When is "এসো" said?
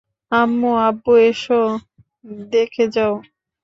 1.27-1.61